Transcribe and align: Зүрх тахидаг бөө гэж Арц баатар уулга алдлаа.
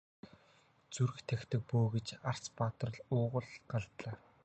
Зүрх 0.93 1.17
тахидаг 1.27 1.61
бөө 1.69 1.85
гэж 1.93 2.07
Арц 2.31 2.45
баатар 2.57 2.89
уулга 3.15 3.73
алдлаа. 3.79 4.15